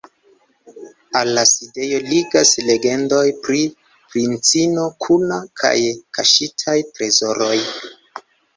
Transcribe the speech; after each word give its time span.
Al 1.19 1.27
la 1.37 1.41
sidejo 1.49 1.99
ligas 2.13 2.53
legendoj 2.71 3.21
pri 3.45 3.61
princino 4.15 4.89
Kuna 5.07 5.39
kaj 5.65 5.77
kaŝitaj 6.19 6.79
trezoroj. 6.97 7.55